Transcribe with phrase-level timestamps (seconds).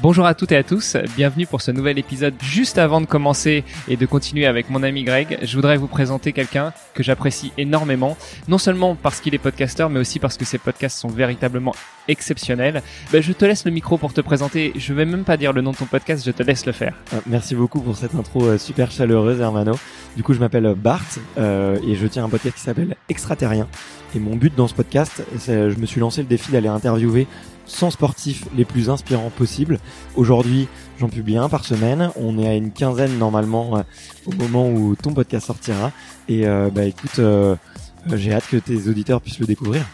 [0.00, 2.34] Bonjour à toutes et à tous, bienvenue pour ce nouvel épisode.
[2.40, 6.32] Juste avant de commencer et de continuer avec mon ami Greg, je voudrais vous présenter
[6.32, 8.16] quelqu'un que j'apprécie énormément,
[8.46, 11.74] non seulement parce qu'il est podcasteur, mais aussi parce que ses podcasts sont véritablement
[12.06, 12.80] exceptionnels.
[13.10, 15.62] Ben, je te laisse le micro pour te présenter, je vais même pas dire le
[15.62, 16.94] nom de ton podcast, je te laisse le faire.
[17.12, 19.76] Euh, merci beaucoup pour cette intro euh, super chaleureuse Hermano.
[20.16, 21.02] Du coup je m'appelle Bart
[21.38, 23.66] euh, et je tiens un podcast qui s'appelle Extraterrien.
[24.14, 27.26] Et mon but dans ce podcast, c'est je me suis lancé le défi d'aller interviewer
[27.68, 29.78] 100 sportifs les plus inspirants possibles.
[30.16, 30.66] Aujourd'hui,
[30.98, 32.10] j'en publie un par semaine.
[32.16, 33.82] On est à une quinzaine normalement euh,
[34.26, 35.92] au moment où ton podcast sortira.
[36.28, 37.54] Et euh, bah écoute, euh,
[38.14, 39.84] j'ai hâte que tes auditeurs puissent le découvrir.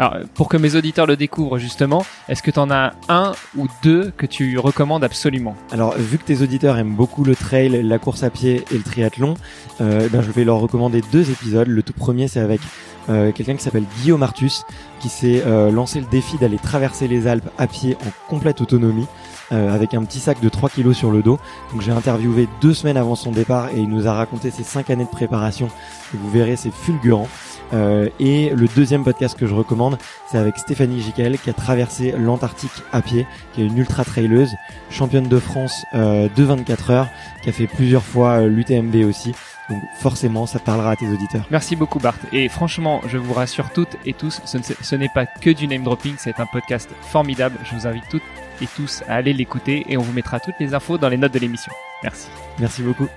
[0.00, 3.66] Alors, pour que mes auditeurs le découvrent justement, est-ce que tu en as un ou
[3.82, 5.56] deux que tu recommandes absolument?
[5.72, 8.84] Alors, vu que tes auditeurs aiment beaucoup le trail, la course à pied et le
[8.84, 9.34] triathlon,
[9.80, 11.66] euh, ben, je vais leur recommander deux épisodes.
[11.66, 12.60] Le tout premier, c'est avec
[13.08, 14.64] euh, quelqu'un qui s'appelle Guillaume Artus,
[15.00, 19.06] qui s'est euh, lancé le défi d'aller traverser les Alpes à pied en complète autonomie.
[19.50, 21.38] Euh, avec un petit sac de 3 kilos sur le dos.
[21.72, 24.90] Donc j'ai interviewé deux semaines avant son départ et il nous a raconté ses cinq
[24.90, 25.68] années de préparation.
[26.12, 27.28] Vous verrez, c'est fulgurant.
[27.72, 29.98] Euh, et le deuxième podcast que je recommande,
[30.30, 34.54] c'est avec Stéphanie Giquel qui a traversé l'Antarctique à pied, qui est une ultra traileuse,
[34.90, 37.08] championne de France euh, de 24 heures,
[37.42, 39.32] qui a fait plusieurs fois euh, l'UTMB aussi.
[39.68, 41.44] Donc forcément, ça parlera à tes auditeurs.
[41.50, 42.16] Merci beaucoup Bart.
[42.32, 46.14] Et franchement, je vous rassure toutes et tous, ce n'est pas que du name dropping,
[46.16, 47.58] c'est un podcast formidable.
[47.64, 48.22] Je vous invite toutes
[48.60, 51.34] et tous à aller l'écouter et on vous mettra toutes les infos dans les notes
[51.34, 51.72] de l'émission.
[52.02, 52.28] Merci.
[52.58, 53.08] Merci beaucoup.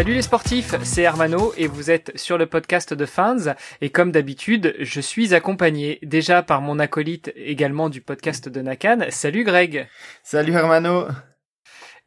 [0.00, 4.12] Salut les sportifs, c'est Hermano et vous êtes sur le podcast de Fans et comme
[4.12, 9.06] d'habitude, je suis accompagné déjà par mon acolyte également du podcast de Nakan.
[9.10, 9.88] Salut Greg
[10.22, 11.08] Salut Hermano.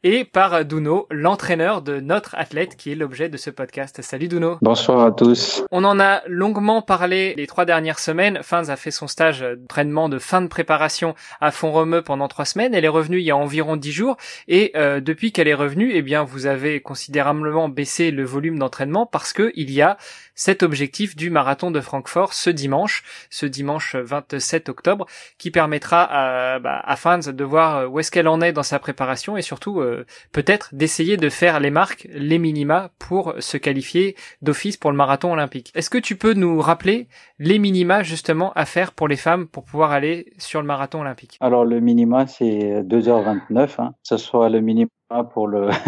[0.03, 4.01] Et par Duno, l'entraîneur de notre athlète qui est l'objet de ce podcast.
[4.01, 4.57] Salut Duno.
[4.61, 5.63] Bonsoir à tous.
[5.71, 8.39] On en a longuement parlé les trois dernières semaines.
[8.43, 12.73] Fins a fait son stage d'entraînement de fin de préparation à Font-Romeu pendant trois semaines.
[12.73, 14.17] Elle est revenue il y a environ dix jours.
[14.49, 19.05] Et euh, depuis qu'elle est revenue, eh bien, vous avez considérablement baissé le volume d'entraînement
[19.05, 19.97] parce que il y a
[20.35, 25.05] cet objectif du marathon de Francfort ce dimanche, ce dimanche 27 octobre,
[25.37, 29.37] qui permettra à, bah, à de voir où est-ce qu'elle en est dans sa préparation
[29.37, 29.92] et surtout euh,
[30.31, 35.33] peut-être d'essayer de faire les marques, les minima pour se qualifier d'office pour le marathon
[35.33, 35.71] olympique.
[35.75, 37.07] Est-ce que tu peux nous rappeler
[37.39, 41.37] les minima justement à faire pour les femmes pour pouvoir aller sur le marathon olympique?
[41.41, 43.91] Alors le minima c'est 2h29, hein.
[43.91, 44.89] que ce soit le minima
[45.33, 45.69] pour le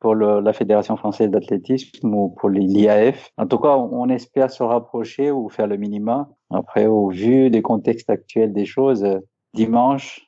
[0.00, 3.30] pour la Fédération française d'athlétisme ou pour l'IAF.
[3.36, 6.28] En tout cas, on espère se rapprocher ou faire le minima.
[6.50, 9.06] Après, au vu des contextes actuels des choses,
[9.52, 10.26] dimanche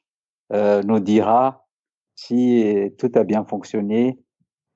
[0.52, 1.61] euh, nous dira
[2.26, 4.18] si tout a bien fonctionné.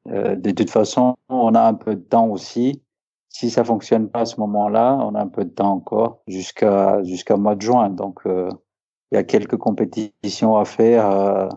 [0.08, 2.82] Euh, de toute façon, on a un peu de temps aussi.
[3.28, 7.02] Si ça fonctionne pas à ce moment-là, on a un peu de temps encore jusqu'à
[7.02, 7.90] jusqu'à mois de juin.
[7.90, 8.48] Donc, euh,
[9.10, 11.10] il y a quelques compétitions à faire.
[11.10, 11.48] euh,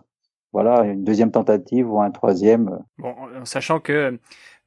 [0.51, 2.79] voilà, une deuxième tentative ou un troisième.
[2.97, 4.19] Bon, en sachant que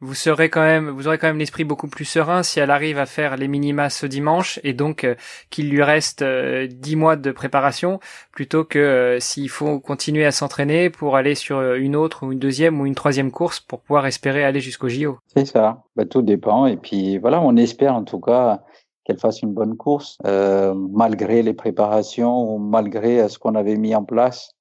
[0.03, 2.99] vous serez quand même, vous aurez quand même l'esprit beaucoup plus serein si elle arrive
[2.99, 5.15] à faire les minima ce dimanche et donc euh,
[5.49, 8.01] qu'il lui reste euh, dix mois de préparation
[8.33, 12.33] plutôt que euh, s'il faut continuer à s'entraîner pour aller sur euh, une autre ou
[12.33, 15.19] une deuxième ou une troisième course pour pouvoir espérer aller jusqu'au JO.
[15.37, 15.85] C'est ça.
[15.95, 16.67] Bah, tout dépend.
[16.67, 18.63] Et puis voilà, on espère en tout cas
[19.05, 24.05] qu'elle fasse une bonne course, malgré les préparations ou malgré ce qu'on avait mis en
[24.05, 24.53] place.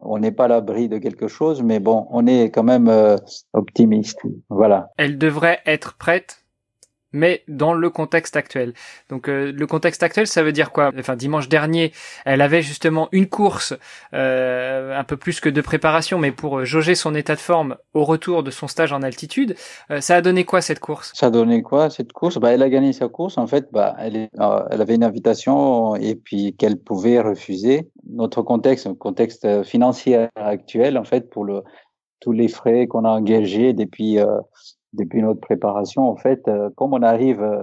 [0.00, 3.16] On n'est pas l'abri de quelque chose, mais bon, on est quand même euh,
[3.52, 4.20] optimiste.
[4.48, 4.88] Voilà.
[4.96, 6.44] Elle devrait être prête
[7.12, 8.74] mais dans le contexte actuel.
[9.08, 10.90] Donc euh, le contexte actuel, ça veut dire quoi?
[10.98, 11.92] Enfin dimanche dernier,
[12.24, 13.74] elle avait justement une course,
[14.14, 18.04] euh, un peu plus que de préparation, mais pour jauger son état de forme au
[18.04, 19.56] retour de son stage en altitude.
[19.90, 21.12] Euh, ça a donné quoi cette course?
[21.14, 22.38] Ça a donné quoi cette course?
[22.38, 23.38] Bah, elle a gagné sa course.
[23.38, 27.88] En fait, bah, elle, est, euh, elle avait une invitation et puis qu'elle pouvait refuser.
[28.08, 31.62] Notre contexte, contexte financier actuel, en fait, pour le
[32.20, 34.40] tous les frais qu'on a engagés depuis euh,
[34.92, 37.62] depuis notre préparation, en fait, euh, comme on arrive euh,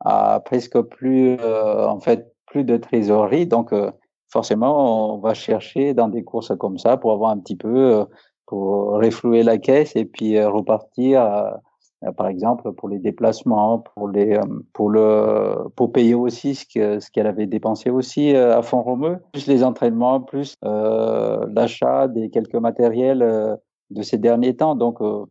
[0.00, 3.74] à presque plus, euh, en fait, plus de trésorerie, donc
[4.30, 8.06] forcément, on va chercher dans des courses comme ça pour avoir un petit peu,
[8.46, 11.58] pour reflouer la caisse et puis repartir,
[12.16, 14.40] par exemple, pour les déplacements, pour les,
[14.72, 19.18] pour le, pour payer aussi ce que ce qu'elle avait dépensé aussi à fond romeu,
[19.32, 23.58] plus les entraînements, plus euh, l'achat des quelques matériels
[23.90, 24.74] de ces derniers temps.
[24.74, 25.24] Donc euh,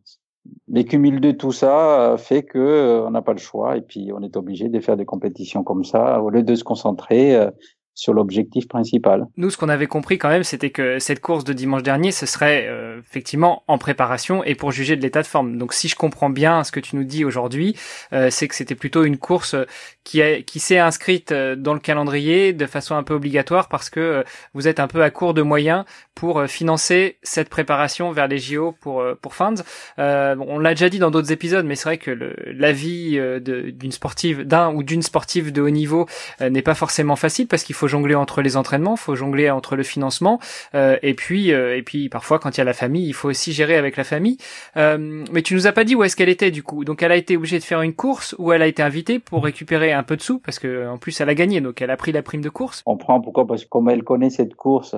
[0.68, 3.80] les cumuls de tout ça euh, fait que euh, on n'a pas le choix et
[3.80, 7.34] puis on est obligé de faire des compétitions comme ça au lieu de se concentrer
[7.34, 7.50] euh,
[7.98, 9.26] sur l'objectif principal.
[9.36, 12.26] Nous, ce qu'on avait compris quand même, c'était que cette course de dimanche dernier, ce
[12.26, 15.58] serait euh, effectivement en préparation et pour juger de l'état de forme.
[15.58, 17.74] Donc, si je comprends bien ce que tu nous dis aujourd'hui,
[18.12, 19.56] euh, c'est que c'était plutôt une course
[20.04, 24.22] qui, qui s'est inscrite euh, dans le calendrier de façon un peu obligatoire parce que
[24.54, 25.84] vous êtes un peu à court de moyens
[26.14, 29.54] pour financer cette préparation vers les JO pour pour Fans.
[29.98, 34.42] on l'a déjà dit dans d'autres épisodes, mais c'est vrai que la vie d'une sportive,
[34.42, 36.06] d'un ou d'une sportive de haut niveau
[36.40, 39.82] n'est pas forcément facile parce qu'il faut jongler entre les entraînements, faut jongler entre le
[39.82, 40.38] financement,
[40.74, 43.28] euh, et puis euh, et puis parfois quand il y a la famille, il faut
[43.28, 44.38] aussi gérer avec la famille.
[44.76, 46.84] Euh, mais tu nous as pas dit où est-ce qu'elle était du coup.
[46.84, 49.42] Donc elle a été obligée de faire une course ou elle a été invitée pour
[49.44, 50.38] récupérer un peu de sous?
[50.38, 52.82] Parce que en plus elle a gagné, donc elle a pris la prime de course.
[52.86, 53.46] On prend pourquoi?
[53.46, 54.94] Parce que comme elle connaît cette course,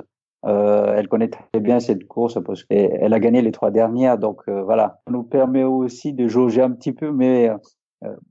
[0.46, 4.18] euh, elle connaît très bien cette course parce qu'elle a gagné les trois dernières.
[4.18, 7.12] Donc voilà, ça nous permet aussi de jauger un petit peu.
[7.12, 7.50] Mais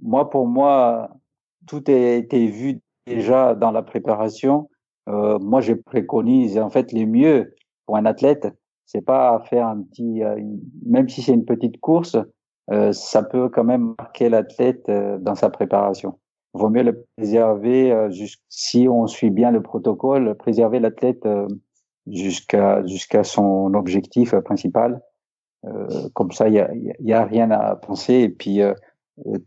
[0.02, 1.10] moi, pour moi,
[1.68, 2.82] tout a été vu
[3.16, 4.70] déjà dans la préparation,
[5.10, 8.48] euh, moi je préconise en fait les mieux pour un athlète,
[8.86, 10.40] c'est pas faire un petit, euh,
[10.86, 12.18] même si c'est une petite course,
[12.72, 16.20] euh, ça peut quand même marquer l'athlète euh, dans sa préparation.
[16.54, 18.10] Vaut mieux le préserver euh,
[18.50, 21.28] si on suit bien le protocole, préserver l'athlète
[22.08, 25.02] jusqu'à jusqu'à son objectif principal.
[26.14, 28.62] comme ça, il y a, y a rien à penser et puis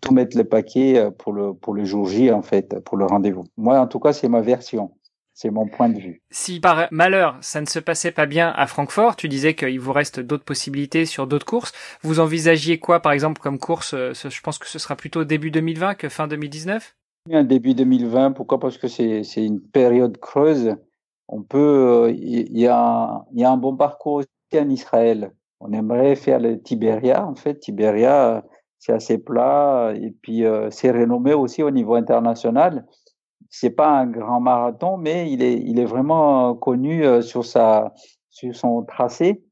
[0.00, 3.06] tout mettre le paquet euh, pour le, pour le jour J, en fait, pour le
[3.06, 3.44] rendez-vous.
[3.56, 4.92] Moi, en tout cas, c'est ma version.
[5.34, 6.22] C'est mon point de vue.
[6.30, 9.92] Si par malheur ça ne se passait pas bien à Francfort, tu disais qu'il vous
[9.92, 11.72] reste d'autres possibilités sur d'autres courses.
[12.02, 15.50] Vous envisagiez quoi, par exemple, comme course euh, Je pense que ce sera plutôt début
[15.50, 16.94] 2020 que fin 2019.
[17.30, 18.32] Un début 2020.
[18.32, 18.60] Pourquoi?
[18.60, 20.76] Parce que c'est c'est une période creuse.
[21.28, 22.12] On peut.
[22.14, 25.32] Il y a il y a un bon parcours aussi en Israël.
[25.60, 27.26] On aimerait faire le Tibéria.
[27.26, 28.44] En fait, Tibéria
[28.82, 32.84] c'est assez plat et puis euh, c'est renommé aussi au niveau international.
[33.48, 37.94] C'est pas un grand marathon, mais il est il est vraiment connu euh, sur sa
[38.30, 39.44] sur son tracé.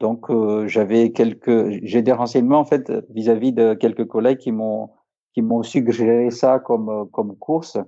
[0.00, 4.90] Donc euh, j'avais quelques j'ai des renseignements en fait vis-à-vis de quelques collègues qui m'ont
[5.32, 7.78] qui m'ont suggéré ça comme comme course.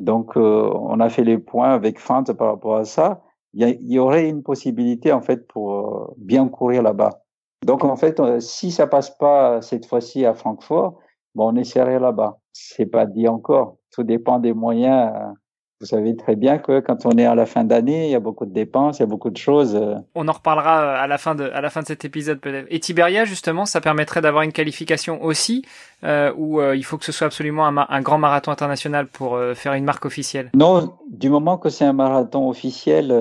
[0.00, 3.22] Donc on a fait les points avec Fant par rapport à ça.
[3.52, 7.25] Il y, il y aurait une possibilité en fait pour bien courir là-bas.
[7.64, 10.98] Donc en fait, euh, si ça passe pas cette fois-ci à Francfort,
[11.34, 12.38] bon, on essaierait là-bas.
[12.52, 13.76] C'est pas dit encore.
[13.92, 15.12] Tout dépend des moyens.
[15.14, 15.32] Euh,
[15.80, 18.20] vous savez très bien que quand on est à la fin d'année, il y a
[18.20, 19.76] beaucoup de dépenses, il y a beaucoup de choses.
[19.76, 19.96] Euh.
[20.14, 22.66] On en reparlera à la fin de à la fin de cet épisode peut-être.
[22.70, 25.66] Et Tiberia justement, ça permettrait d'avoir une qualification aussi,
[26.02, 29.74] euh, où il faut que ce soit absolument un, un grand marathon international pour faire
[29.74, 30.50] une marque officielle.
[30.54, 33.12] Non, du moment que c'est un marathon officiel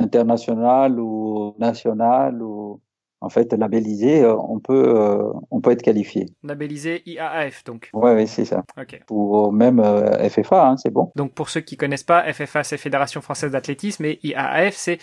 [0.00, 2.80] international ou national ou
[3.24, 6.26] en fait, labellisé, euh, on peut, euh, on peut être qualifié.
[6.42, 7.88] Labellisé IAAF, donc.
[7.94, 8.64] Oui, ouais, c'est ça.
[8.78, 9.00] Ok.
[9.10, 11.10] Ou même euh, FFA, hein, c'est bon.
[11.16, 14.98] Donc, pour ceux qui connaissent pas, FFA, c'est Fédération Française d'Athlétisme, et IAAF, c'est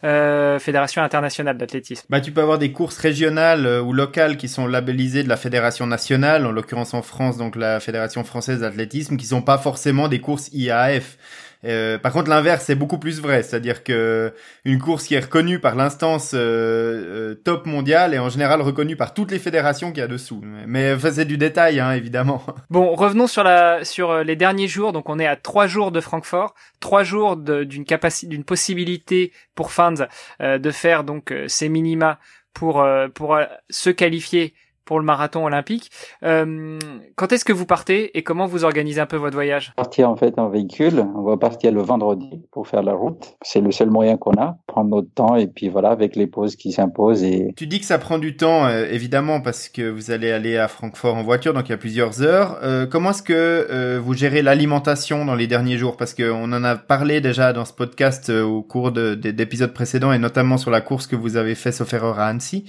[0.00, 2.06] Fédération internationale d'athlétisme.
[2.08, 5.88] Bah, tu peux avoir des courses régionales ou locales qui sont labellisées de la fédération
[5.88, 10.20] nationale, en l'occurrence en France, donc la Fédération française d'athlétisme, qui sont pas forcément des
[10.20, 11.18] courses IAAF.
[11.64, 14.32] Euh, par contre, l'inverse c'est beaucoup plus vrai, c'est-à-dire que
[14.64, 18.96] une course qui est reconnue par l'instance euh, euh, top mondiale est en général reconnue
[18.96, 20.40] par toutes les fédérations qu'il y a dessous.
[20.66, 22.42] Mais enfin, c'est du détail, hein, évidemment.
[22.70, 24.92] Bon, revenons sur la sur les derniers jours.
[24.92, 29.72] Donc, on est à trois jours de Francfort, trois jours d'une capacité, d'une possibilité pour
[29.72, 29.94] fans
[30.40, 32.18] de faire donc ces minima
[32.52, 33.38] pour pour
[33.70, 34.54] se qualifier
[34.88, 35.90] pour le marathon olympique.
[36.22, 36.78] Euh,
[37.14, 39.74] quand est-ce que vous partez et comment vous organisez un peu votre voyage?
[39.76, 41.04] Partir en fait en véhicule.
[41.14, 43.36] On va partir le vendredi pour faire la route.
[43.42, 44.56] C'est le seul moyen qu'on a.
[44.66, 47.22] Prendre notre temps et puis voilà avec les pauses qui s'imposent.
[47.22, 47.52] Et...
[47.54, 50.68] Tu dis que ça prend du temps euh, évidemment parce que vous allez aller à
[50.68, 52.58] Francfort en voiture donc il y a plusieurs heures.
[52.62, 55.98] Euh, comment est-ce que euh, vous gérez l'alimentation dans les derniers jours?
[55.98, 60.18] Parce qu'on en a parlé déjà dans ce podcast euh, au cours d'épisodes précédents et
[60.18, 62.64] notamment sur la course que vous avez fait sauf erreur à Annecy.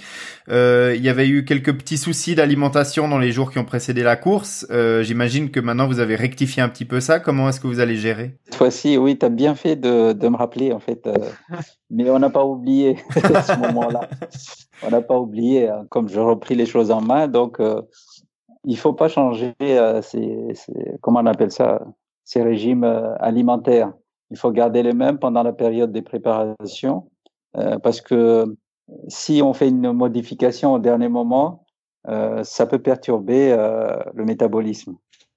[0.50, 4.16] il y avait eu quelques petits soucis d'alimentation dans les jours qui ont précédé la
[4.16, 4.66] course.
[4.72, 7.20] Euh, J'imagine que maintenant vous avez rectifié un petit peu ça.
[7.20, 8.38] Comment est-ce que vous allez gérer?
[8.46, 11.06] Cette fois-ci, oui, tu as bien fait de, de, me rappeler en fait.
[11.08, 11.16] Euh,
[11.90, 14.02] mais on n'a pas oublié ce moment-là.
[14.84, 17.28] On n'a pas oublié, hein, comme je repris les choses en main.
[17.28, 17.82] Donc, euh,
[18.66, 21.82] il faut pas changer euh, ces, ces, comment on appelle ça,
[22.24, 23.94] ces régimes euh, alimentaires.
[24.32, 27.10] Il faut garder les mêmes pendant la période des préparations
[27.58, 28.46] euh, parce que
[29.08, 31.66] si on fait une modification au dernier moment,
[32.06, 34.96] ça peut perturber euh, le métabolisme.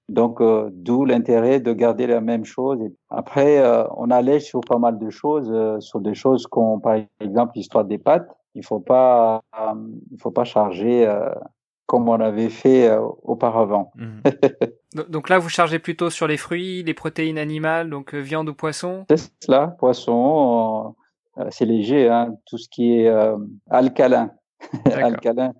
[0.09, 2.79] Donc, euh, d'où l'intérêt de garder la même chose.
[3.09, 3.63] Après,
[3.95, 7.97] on allège sur pas mal de choses, sur des choses qu'on, par exemple, l'histoire des
[7.97, 8.29] pâtes.
[8.55, 9.41] Il faut pas,
[10.11, 11.11] il faut pas charger
[11.87, 13.91] comme on avait fait auparavant.
[13.95, 14.21] Mmh.
[15.09, 19.05] Donc là, vous chargez plutôt sur les fruits, les protéines animales, donc viande ou poisson?
[19.09, 20.95] C'est cela, poisson,
[21.49, 23.11] c'est léger, hein, tout ce qui est
[23.71, 24.31] alcalin.
[24.93, 25.53] alcalin.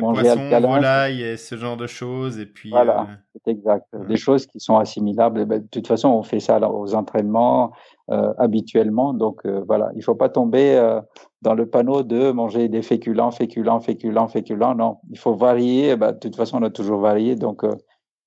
[0.00, 2.38] manger poisson, alcalin, volaille et ce genre de choses.
[2.38, 3.86] Et puis, voilà, c'est exact.
[4.08, 5.44] Des choses qui sont assimilables.
[5.46, 7.72] Ben, de toute façon, on fait ça aux entraînements
[8.10, 9.14] euh, habituellement.
[9.14, 11.00] Donc euh, voilà, il faut pas tomber euh,
[11.42, 14.74] dans le panneau de manger des féculents, féculents, féculents, féculents.
[14.74, 15.96] Non, il faut varier.
[15.96, 17.36] Ben, de toute façon, on a toujours varié.
[17.36, 17.64] Donc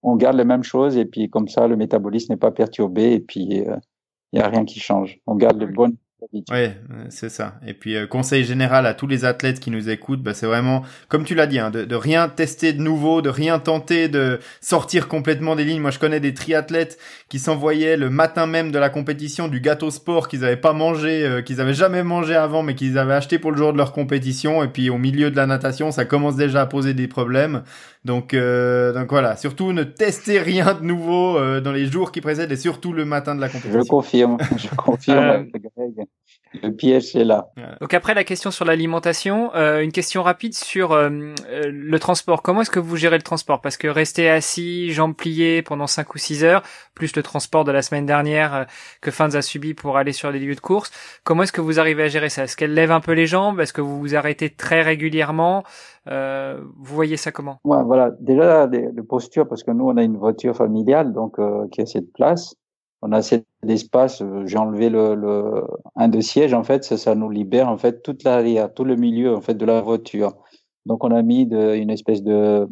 [0.02, 3.20] on garde les mêmes choses et puis comme ça, le métabolisme n'est pas perturbé et
[3.20, 3.80] puis il
[4.34, 5.20] n'y a rien qui change.
[5.28, 5.98] On garde les bonnes
[6.32, 6.70] oui,
[7.10, 7.56] c'est ça.
[7.66, 10.84] Et puis euh, conseil général à tous les athlètes qui nous écoutent, bah, c'est vraiment,
[11.10, 14.40] comme tu l'as dit, hein, de, de, rien tester de nouveau, de rien tenter de
[14.62, 15.82] sortir complètement des lignes.
[15.82, 16.98] Moi, je connais des triathlètes
[17.30, 21.26] qui s'envoyaient le matin même de la compétition du gâteau sport qu'ils n'avaient pas mangé,
[21.26, 23.92] euh, qu'ils avaient jamais mangé avant, mais qu'ils avaient acheté pour le jour de leur
[23.92, 24.64] compétition.
[24.64, 27.64] Et puis au milieu de la natation, ça commence déjà à poser des problèmes.
[28.06, 29.36] Donc, euh, donc voilà.
[29.36, 33.36] Surtout ne testez rien de nouveau dans les jours qui précèdent et surtout le matin
[33.36, 33.82] de la compétition.
[33.82, 34.38] Je confirme.
[34.58, 35.48] Je confirme.
[36.62, 37.50] Le piège est là.
[37.82, 41.10] Donc après la question sur l'alimentation, euh, une question rapide sur euh,
[41.50, 42.44] euh, le transport.
[42.44, 43.60] Comment est-ce que vous gérez le transport?
[43.60, 46.62] Parce que rester assis, jambes pliées pendant 5 ou 6 heures,
[46.94, 48.68] plus le transport de la semaine dernière
[49.02, 50.92] que Fans a subi pour aller sur les lieux de course,
[51.24, 52.44] comment est-ce que vous arrivez à gérer ça?
[52.44, 53.60] Est-ce qu'elle lève un peu les jambes?
[53.60, 55.64] Est-ce que vous vous arrêtez très régulièrement?
[56.06, 57.60] Vous voyez ça comment?
[57.64, 61.38] Ouais, Voilà, déjà les, postures, parce que nous on a une voiture familiale donc
[61.72, 62.56] qui a cette place
[63.04, 64.22] on a assez d'espace.
[64.22, 65.64] Euh, j'ai enlevé le, le,
[65.96, 68.96] un de sièges en fait, ça, ça nous libère en fait toute l'arrière, tout le
[68.96, 70.34] milieu en fait de la voiture.
[70.86, 72.68] Donc on a mis de, une espèce de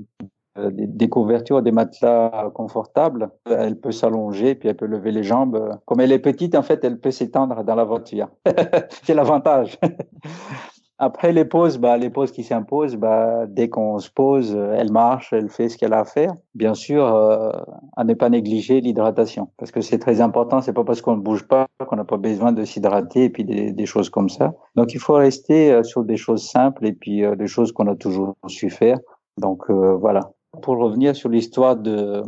[0.57, 3.29] euh, des, couvertures, des matelas confortables.
[3.45, 5.77] Elle peut s'allonger, puis elle peut lever les jambes.
[5.85, 8.29] Comme elle est petite, en fait, elle peut s'étendre dans la voiture.
[9.03, 9.79] C'est l'avantage.
[11.03, 15.33] Après les pauses, bah, les pauses qui s'imposent, bah, dès qu'on se pose, elle marche,
[15.33, 16.35] elle fait ce qu'elle a à faire.
[16.53, 17.51] Bien sûr, euh,
[17.97, 20.61] à ne pas négliger l'hydratation, parce que c'est très important.
[20.61, 23.43] C'est pas parce qu'on ne bouge pas qu'on n'a pas besoin de s'hydrater et puis
[23.43, 24.53] des, des, choses comme ça.
[24.75, 27.87] Donc il faut rester euh, sur des choses simples et puis euh, des choses qu'on
[27.87, 28.99] a toujours su faire.
[29.37, 30.31] Donc euh, voilà.
[30.61, 32.21] Pour revenir sur l'histoire de,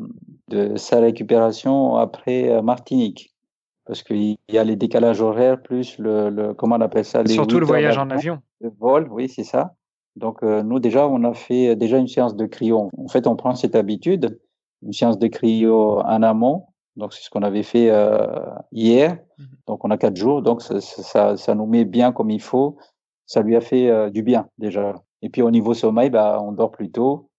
[0.50, 3.33] de sa récupération après Martinique
[3.86, 7.34] parce qu'il y a les décalages horaires plus le, le comment on appelle ça les
[7.34, 8.40] surtout le voyage en avion.
[8.62, 9.75] Le vol oui c'est ça.
[10.16, 12.90] Donc euh, nous déjà on a fait déjà une séance de cryo.
[12.98, 14.40] En fait on prend cette habitude
[14.84, 16.66] une séance de cryo en amont.
[16.96, 19.18] Donc c'est ce qu'on avait fait euh, hier.
[19.38, 19.48] Mhm.
[19.68, 20.42] donc on a quatre jours.
[20.42, 22.78] Donc ça, ça, ça, nous met bien comme il faut.
[23.25, 24.94] Ça lui a fait euh, du bien déjà.
[25.22, 27.30] Et puis au niveau sommeil bah on dort plus tôt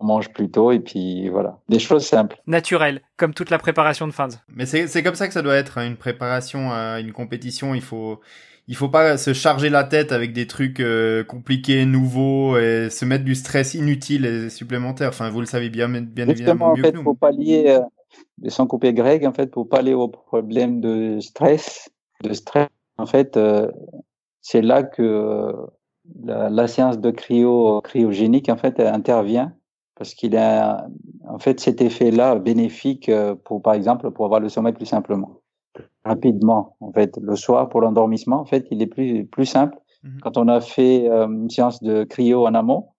[0.00, 2.40] on mange plus tôt et puis voilà, des choses simples.
[2.46, 4.28] Naturelles, comme toute la préparation de fans.
[4.48, 7.74] Mais c'est comme ça que ça doit être hein, une préparation à une compétition.
[7.74, 8.20] Il faut
[8.68, 13.06] il faut pas se charger la tête avec des trucs euh, compliqués, nouveaux et se
[13.06, 15.08] mettre du stress inutile et supplémentaire.
[15.08, 17.02] Enfin, vous le savez bien, bien évidemment mieux en fait, que nous.
[17.02, 17.80] Pour pallier, euh,
[18.48, 21.90] sans couper Greg, en fait, pour pallier au problème de stress,
[22.22, 23.70] de stress, en fait, euh,
[24.42, 25.52] c'est là que euh,
[26.22, 29.54] la, la, séance de cryo cryogénique en fait intervient
[29.98, 30.86] parce qu'il a
[31.28, 35.40] en fait cet effet-là bénéfique euh, pour par exemple pour avoir le sommeil plus simplement.
[36.04, 37.18] Rapidement en fait.
[37.20, 39.76] Le soir pour l'endormissement en fait il est plus plus simple.
[40.04, 40.20] Mhm.
[40.22, 42.90] quand on a fait euh, une séance de cryo en amont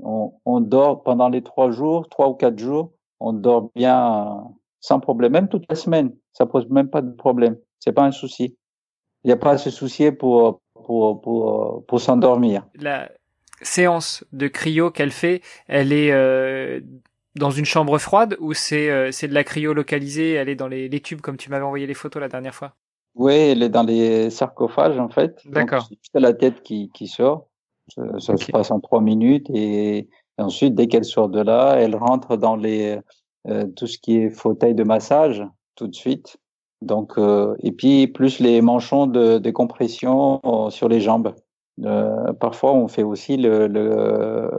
[0.00, 2.92] on, on, dort pendant les trois jours trois ou quatre jours.
[3.20, 4.44] On dort bien
[4.80, 5.32] sans problème.
[5.32, 7.56] Même toute la semaine ça pose même pas de problème.
[7.78, 8.56] C'est pas un souci.
[9.24, 12.66] Il n'y a pas à se soucier pour pour pour, pour s'endormir.
[12.78, 13.08] La
[13.62, 16.80] séance de cryo qu'elle fait, elle est euh,
[17.34, 20.68] dans une chambre froide ou c'est euh, c'est de la cryo localisée, elle est dans
[20.68, 22.74] les, les tubes comme tu m'avais envoyé les photos la dernière fois?
[23.14, 25.40] Oui, elle est dans les sarcophages en fait.
[25.46, 25.88] D'accord.
[26.12, 27.48] C'est la tête qui, qui sort.
[28.18, 30.08] Ça, se passe en trois minutes et,
[30.38, 32.98] ensuite dès qu'elle sort de là, elle rentre dans les
[33.48, 35.42] euh, tout ce qui est fauteuil de massage
[35.76, 36.36] tout de suite.
[36.82, 37.14] Donc
[37.60, 41.34] et puis plus les manchons de décompression sur les jambes.
[41.84, 44.50] Euh, parfois, on fait aussi le, le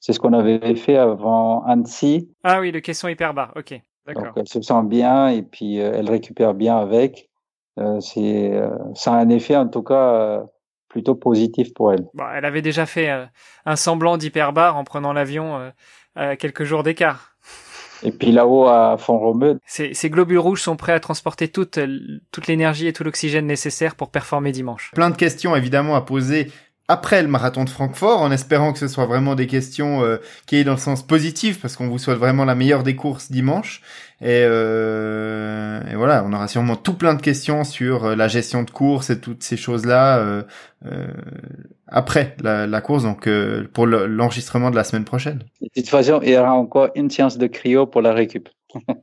[0.00, 2.30] c'est ce qu'on avait fait avant Annecy.
[2.44, 3.52] Ah oui, le caisson hyperbar.
[3.56, 4.24] Ok, d'accord.
[4.24, 7.28] Donc elle se sent bien et puis euh, elle récupère bien avec.
[7.78, 8.58] Euh, c'est
[8.94, 10.42] ça a un effet en tout cas
[10.88, 12.06] plutôt positif pour elle.
[12.14, 13.10] Bon, elle avait déjà fait
[13.66, 15.72] un semblant d'hyperbar en prenant l'avion
[16.14, 17.35] à quelques jours d'écart.
[18.02, 19.58] Et puis là-haut à Font-Romeu.
[19.64, 21.78] Ces, ces, globules rouges sont prêts à transporter toute,
[22.30, 24.90] toute l'énergie et tout l'oxygène nécessaire pour performer dimanche.
[24.94, 26.50] Plein de questions évidemment à poser
[26.88, 30.56] après le marathon de Francfort, en espérant que ce soit vraiment des questions euh, qui
[30.56, 33.82] aient dans le sens positif, parce qu'on vous souhaite vraiment la meilleure des courses dimanche.
[34.20, 38.62] Et, euh, et, voilà, on aura sûrement tout plein de questions sur euh, la gestion
[38.62, 40.42] de course et toutes ces choses-là euh,
[40.86, 41.06] euh
[41.88, 43.28] après la, la, course, donc
[43.72, 45.44] pour l'enregistrement de la semaine prochaine.
[45.60, 48.48] De toute façon, il y aura encore une séance de cryo pour la récup.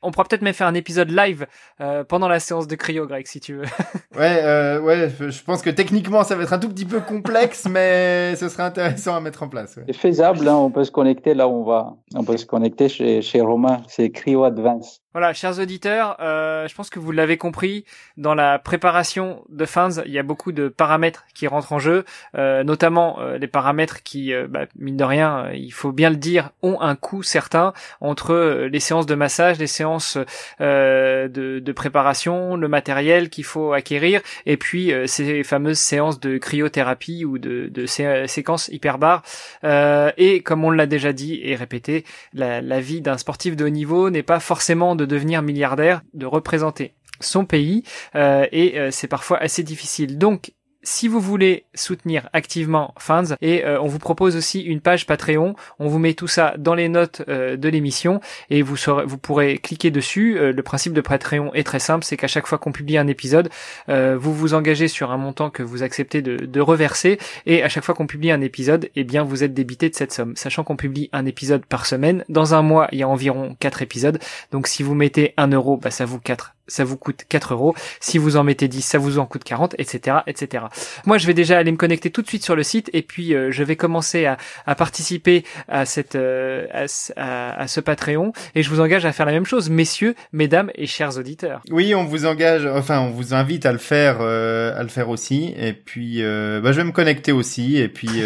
[0.02, 1.48] On pourra peut-être même faire un épisode live
[1.82, 3.66] euh, pendant la séance de cryo, Greg, si tu veux.
[4.18, 7.68] ouais, euh, ouais, je pense que techniquement ça va être un tout petit peu complexe,
[7.70, 9.80] mais ce serait intéressant à mettre en place.
[9.88, 11.96] C'est faisable, hein, on peut se connecter là où on va.
[12.16, 15.03] On peut se connecter chez, chez Romain, c'est Cryo Advance.
[15.14, 17.86] Voilà, chers auditeurs, euh, je pense que vous l'avez compris,
[18.18, 22.04] dans la préparation de fans, il y a beaucoup de paramètres qui rentrent en jeu,
[22.36, 26.16] euh, notamment euh, les paramètres qui, euh, bah, mine de rien, il faut bien le
[26.16, 30.18] dire, ont un coût certain entre les séances de massage, les séances
[30.60, 37.38] de, préparation, le matériel qu'il faut acquérir, et puis ces fameuses séances de cryothérapie ou
[37.38, 39.22] de, de séquences hyperbares.
[39.64, 42.04] et comme on l'a déjà dit et répété,
[42.34, 46.02] la, la vie d'un sportif de haut niveau n'est pas forcément de de devenir milliardaire,
[46.14, 47.84] de représenter son pays,
[48.16, 50.18] euh, et euh, c'est parfois assez difficile.
[50.18, 55.08] Donc, si vous voulez soutenir activement Fans, et euh, on vous propose aussi une page
[55.08, 58.78] Patreon, on vous met tout ça dans les notes euh, de l'émission et vous,
[59.22, 60.38] pourrez cliquer dessus.
[60.38, 63.08] Euh, le principe de Patreon est très simple, c'est qu'à chaque fois qu'on publie un
[63.08, 63.50] épisode,
[63.88, 67.84] vous vous engagez sur un montant que vous acceptez de, de reverser et à chaque
[67.84, 70.36] fois qu'on publie un épisode, eh bien vous êtes débité de cette somme.
[70.36, 73.82] Sachant qu'on publie un épisode par semaine, dans un mois il y a environ 4
[73.82, 74.20] épisodes,
[74.52, 77.76] donc si vous mettez 1 euro, bah, ça vous 4 ça vous coûte 4 euros.
[78.00, 80.66] Si vous en mettez 10, ça vous en coûte 40, etc., etc.
[81.06, 83.34] Moi, je vais déjà aller me connecter tout de suite sur le site et puis
[83.34, 86.68] euh, je vais commencer à, à participer à cette euh,
[87.16, 90.88] à, ce Patreon et je vous engage à faire la même chose, messieurs, mesdames et
[90.88, 91.62] chers auditeurs.
[91.72, 95.10] Oui, on vous engage, enfin, on vous invite à le faire, euh, à le faire
[95.10, 95.54] aussi.
[95.58, 98.22] Et puis, bah, je vais me connecter aussi et puis.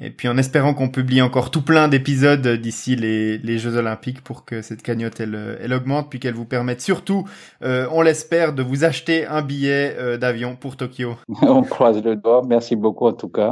[0.00, 4.22] Et puis en espérant qu'on publie encore tout plein d'épisodes d'ici les, les, Jeux Olympiques
[4.22, 7.24] pour que cette cagnotte elle, elle augmente puis qu'elle vous permette surtout,
[7.62, 11.16] euh, on l'espère, de vous acheter un billet euh, d'avion pour Tokyo.
[11.42, 12.42] on croise le doigt.
[12.46, 13.50] Merci beaucoup en tout cas.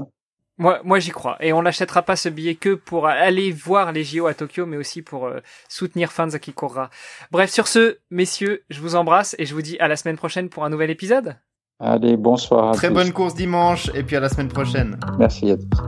[0.59, 1.37] Moi, moi j'y crois.
[1.41, 4.77] Et on n'achètera pas ce billet que pour aller voir les JO à Tokyo, mais
[4.77, 6.91] aussi pour euh, soutenir fans qui courra.
[7.31, 10.49] Bref, sur ce, messieurs, je vous embrasse et je vous dis à la semaine prochaine
[10.49, 11.37] pour un nouvel épisode.
[11.79, 12.75] Allez, bonsoir.
[12.75, 14.99] Très bonne course dimanche et puis à la semaine prochaine.
[15.19, 15.83] Merci à tous.